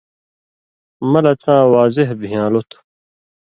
مہ 1.11 1.19
لہ 1.23 1.33
څاں 1.41 1.63
واضح 1.73 2.07
بِھیان٘لو 2.19 2.61
تھُو۔ 2.69 2.79